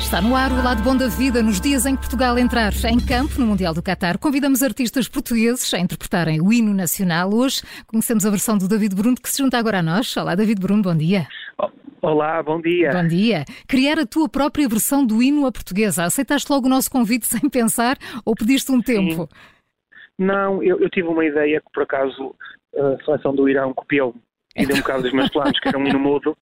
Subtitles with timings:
[0.00, 2.98] Está no ar o lado bom da vida nos dias em que Portugal entrar em
[2.98, 4.18] campo no Mundial do Qatar.
[4.18, 7.32] Convidamos artistas portugueses a interpretarem o hino nacional.
[7.32, 10.16] Hoje conhecemos a versão do David Bruno que se junta agora a nós.
[10.16, 11.28] Olá, David Bruno, bom dia.
[12.02, 12.90] Olá, bom dia.
[12.90, 13.44] Bom dia.
[13.68, 16.02] Criar a tua própria versão do hino à portuguesa.
[16.02, 19.28] Aceitaste logo o nosso convite sem pensar ou pediste um tempo?
[19.28, 19.28] Sim.
[20.18, 22.34] Não, eu, eu, tive uma ideia que por acaso
[22.76, 24.20] a seleção do Irão copiou-me
[24.56, 26.36] e deu um bocado dos meus planos, que era um hino mudo.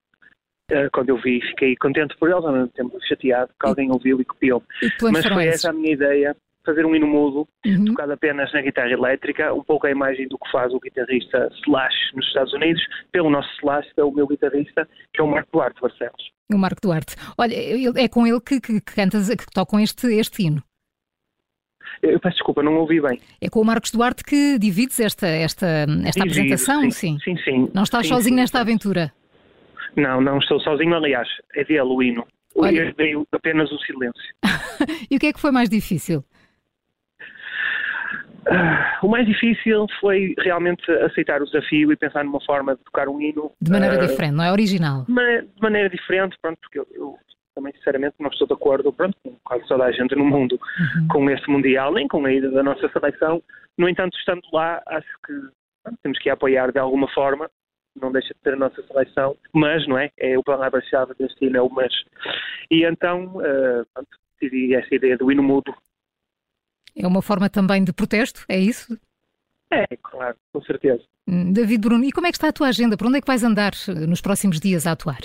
[0.71, 4.21] Uh, quando eu vi, fiquei contente por eles, ao mesmo tempo chateado, que alguém ouviu
[4.21, 4.63] e copiou.
[5.11, 6.37] Mas foi essa a minha ideia,
[6.69, 7.87] fazer um hino mudo, uhum.
[7.87, 11.97] tocado apenas na guitarra elétrica, um pouco a imagem do que faz o guitarrista Slash
[12.15, 15.49] nos Estados Unidos, pelo nosso Slash, que é o meu guitarrista, que é o Marco
[15.51, 16.31] Duarte Barcelos.
[16.53, 17.17] O Marco Duarte.
[17.39, 20.63] Olha, é com ele que, que, que cantas, que tocam este, este hino.
[22.03, 23.19] Eu peço desculpa, não ouvi bem.
[23.41, 27.19] É com o Marcos Duarte que divides esta, esta, esta apresentação, sim.
[27.25, 27.43] Sim, sim.
[27.45, 27.71] sim.
[27.75, 29.13] Não estás sim, sozinho sim, nesta aventura?
[29.99, 32.25] Não, não estou sozinho, aliás, é dele o hino.
[32.55, 32.95] Olha...
[32.97, 34.35] Eu apenas o silêncio.
[35.11, 36.25] e o que é que foi mais difícil?
[38.47, 43.09] Uh, o mais difícil foi realmente aceitar o desafio e pensar numa forma de tocar
[43.09, 43.53] um hino.
[43.61, 45.05] De maneira uh, diferente, não é original?
[45.05, 47.19] De maneira diferente, pronto, porque eu, eu,
[47.55, 51.09] também sinceramente não estou de acordo, pronto, com quase toda a gente no mundo uhum.
[51.09, 53.43] com este Mundial, nem com a ida da nossa seleção.
[53.77, 55.33] No entanto, estando lá, acho que
[55.83, 57.51] pronto, temos que apoiar de alguma forma
[58.01, 60.11] não deixa de ter a nossa seleção, mas, não é?
[60.19, 61.93] É o palavra-chave deste hino, é o mas.
[62.71, 64.09] E então, uh, pronto,
[64.41, 65.75] decidi essa ideia do hino mudo.
[66.97, 68.99] É uma forma também de protesto, é isso?
[69.71, 71.03] É, claro, com certeza.
[71.29, 72.97] Hum, David Bruno, e como é que está a tua agenda?
[72.97, 75.21] Para onde é que vais andar eh, nos próximos dias a atuar?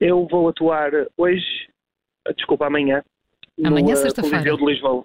[0.00, 1.68] Eu vou atuar hoje,
[2.26, 3.02] eh, desculpa, amanhã.
[3.64, 4.38] Amanhã, sexta-feira.
[4.38, 5.04] Coliseu de Lisboa.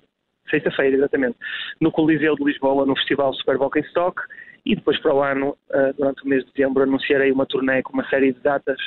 [0.49, 1.37] Sexta-feira, exatamente.
[1.79, 3.57] No Coliseu de Lisboa, no Festival Super
[3.89, 4.21] Stock
[4.65, 7.93] e depois para o ano, eh, durante o mês de dezembro, anunciarei uma turnê com
[7.93, 8.79] uma série de datas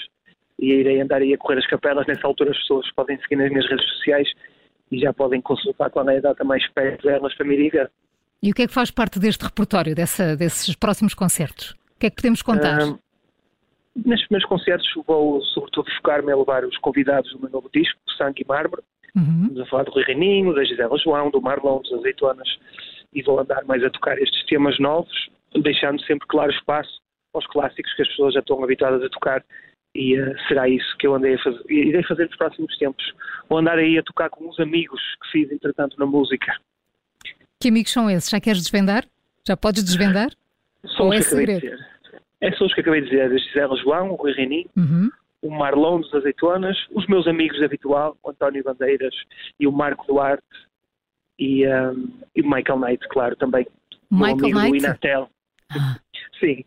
[0.59, 2.07] e irei andar aí a correr as capelas.
[2.07, 4.29] Nessa altura as pessoas podem seguir nas minhas redes sociais
[4.91, 7.91] e já podem consultar qual é a data mais perto delas para me ver.
[8.43, 11.71] E o que é que faz parte deste repertório, dessa, desses próximos concertos?
[11.71, 12.83] O que é que podemos contar?
[12.83, 12.99] Uh,
[14.05, 18.43] nestes meus concertos vou sobretudo focar-me a levar os convidados do meu novo disco, Sangue
[18.43, 18.83] e Mármore.
[19.15, 19.63] Uhum.
[19.63, 22.49] A falar do Rui Reininho, da Gisela João, do Marlon, dos Azeitonas
[23.13, 27.01] e vou andar mais a tocar estes temas novos deixando sempre claro espaço
[27.33, 29.45] aos clássicos que as pessoas já estão habituadas a tocar
[29.95, 33.05] e uh, será isso que eu andei a fazer, irei fazer nos próximos tempos.
[33.49, 36.55] Vou andar aí a tocar com uns amigos que fiz, entretanto, na música.
[37.61, 38.31] Que amigos são esses?
[38.31, 39.05] Já queres desvendar?
[39.47, 40.31] Já podes desvendar?
[40.97, 41.61] São Ou é segredo?
[41.61, 41.77] De
[42.41, 43.23] é só os que acabei de dizer.
[43.23, 45.11] A Gisela João, o Rui Renin, uhum.
[45.43, 49.15] o Marlon dos Azeitonas, os meus amigos habitual, o António Bandeiras
[49.59, 50.45] e o Marco Duarte
[51.39, 51.95] e, um, eh,
[52.37, 53.67] e o Michael Knight, claro, também.
[54.11, 55.29] Michael Knight?
[56.41, 56.65] Sim.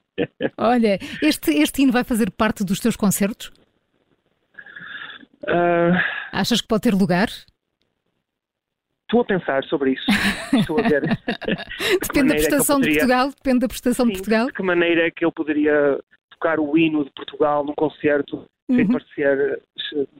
[0.58, 3.52] Olha, este, este hino vai fazer parte dos teus concertos?
[5.44, 5.98] Uh...
[6.32, 7.30] Achas que pode ter lugar?
[9.12, 10.06] Estou a pensar sobre isso.
[10.54, 11.02] Estou a ver.
[12.02, 12.94] depende da prestação poderia...
[12.94, 13.30] de Portugal?
[13.30, 14.46] Depende da prestação Sim, de Portugal?
[14.48, 18.76] De que maneira é que eu poderia tocar o hino de Portugal num concerto uhum.
[18.78, 19.62] sem parecer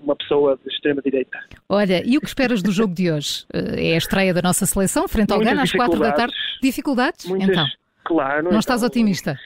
[0.04, 1.40] uma pessoa de extrema-direita.
[1.70, 3.46] Olha, e o que esperas do jogo de hoje?
[3.54, 6.34] Eh, é a estreia da nossa seleção frente ao Ghana às quatro da tarde.
[6.62, 7.26] Dificuldades?
[7.26, 7.66] Muitas, então.
[8.04, 8.44] Claro.
[8.44, 9.38] Não então, estás otimista?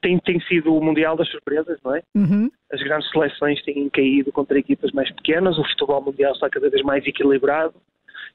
[0.00, 2.02] Tem, tem sido o Mundial das Surpresas, não é?
[2.14, 2.50] Uhum.
[2.72, 6.82] As grandes seleções têm caído contra equipas mais pequenas, o futebol mundial está cada vez
[6.82, 7.74] mais equilibrado.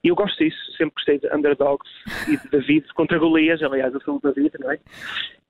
[0.03, 1.89] E eu gosto disso, sempre gostei de underdogs
[2.27, 4.79] e de David contra Golias, aliás, eu sou o David, não é?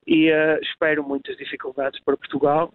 [0.06, 2.72] E uh, espero muitas dificuldades para Portugal.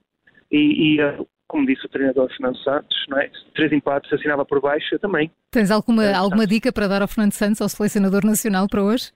[0.51, 3.29] E, e uh, como disse o treinador Fernando Santos, não é?
[3.55, 5.31] três empates assinava por baixo, eu também.
[5.51, 9.11] Tens alguma, uh, alguma dica para dar ao Fernando Santos, ao selecionador nacional, para hoje?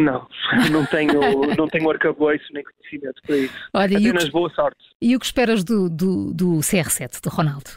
[0.00, 0.26] Não,
[0.72, 1.20] não tenho,
[1.56, 3.54] não tenho arcabouço nem conhecimento para isso.
[3.74, 4.82] Olha, Apenas que, boa sorte.
[5.00, 7.70] E o que esperas do, do, do CR7, do Ronaldo?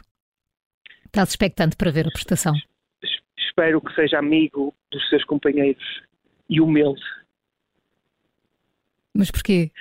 [1.06, 2.53] Estás expectante para ver a prestação?
[3.38, 5.83] Espero que seja amigo dos seus companheiros
[6.50, 7.01] e humilde.
[9.13, 9.72] Mas porquê?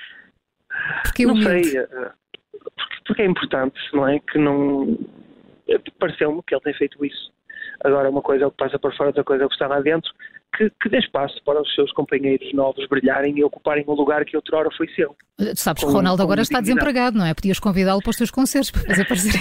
[1.05, 1.71] Porquê não humilde?
[1.71, 2.13] sei, eh,
[2.51, 4.19] porque, porque é importante, não é?
[4.19, 4.99] Que não.
[5.99, 7.33] Pareceu-me que ele tem feito isso.
[7.85, 9.67] Agora, uma coisa é o que passa por fora, outra coisa é o que está
[9.67, 10.11] lá dentro
[10.57, 14.37] que, que dê espaço para os seus companheiros novos brilharem e ocuparem um lugar que
[14.37, 15.17] outrora foi seu.
[15.39, 17.35] Tu sabes que o Ronaldo agora está desempregado, não é?
[17.35, 19.41] Podias convidá-lo para os teus concertos para fazer parecer,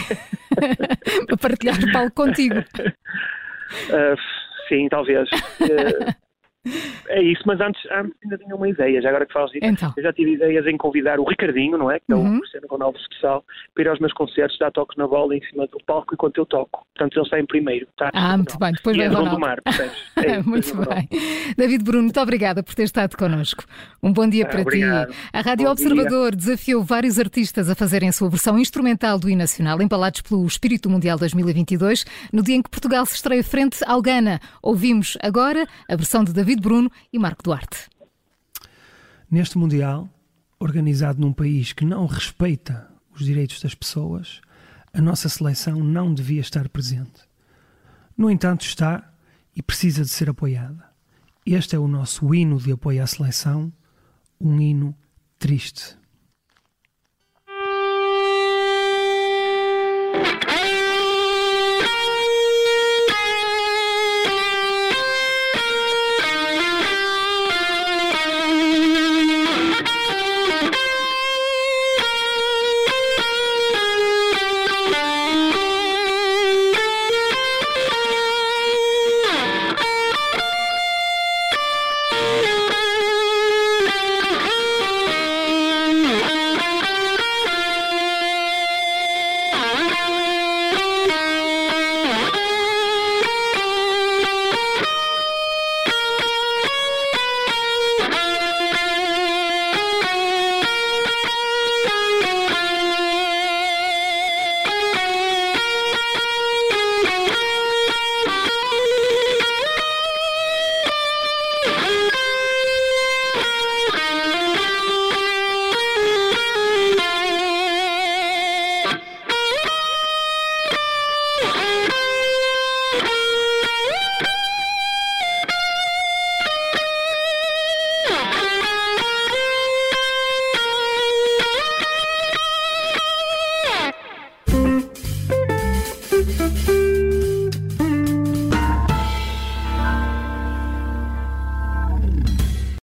[1.28, 2.56] para partilhar o palco contigo.
[2.60, 4.18] Uh,
[4.70, 5.30] sim, talvez.
[5.60, 6.16] Uh,
[7.12, 9.66] É isso, mas antes, antes ainda tinha uma ideia, já agora que falas disso.
[9.66, 9.94] Então.
[9.98, 12.00] Eu já tive ideias em convidar o Ricardinho, não é?
[12.00, 12.38] Que é uhum.
[12.38, 13.44] o Cristiano Ronaldo futsal,
[13.74, 16.46] para ir aos meus concertos, dar toques na bola em cima do palco enquanto eu
[16.46, 16.86] toco.
[16.96, 17.88] Portanto, ele está em primeiro.
[17.98, 18.10] Tá?
[18.14, 18.72] Ah, muito bem.
[18.72, 19.32] Depois e é Ronaldo.
[19.32, 19.60] do mar,
[20.18, 21.10] é, muito bem.
[21.58, 23.66] David Bruno, muito obrigada por ter estado connosco.
[24.02, 25.12] Um bom dia ah, para obrigado.
[25.12, 25.18] ti.
[25.34, 26.38] A Rádio bom Observador dia.
[26.38, 30.90] desafiou vários artistas a fazerem a sua versão instrumental do hino nacional, embalados pelo Espírito
[30.90, 34.40] Mundial 2022, no dia em que Portugal se estreia frente ao Ghana.
[34.62, 37.90] Ouvimos agora a versão de David Bruno e Marco Duarte.
[39.30, 40.10] Neste Mundial,
[40.60, 44.42] organizado num país que não respeita os direitos das pessoas,
[44.94, 47.22] a nossa seleção não devia estar presente.
[48.18, 49.14] No entanto, está
[49.56, 50.90] e precisa de ser apoiada.
[51.46, 53.72] Este é o nosso hino de apoio à seleção,
[54.40, 54.96] um hino
[55.40, 55.98] triste.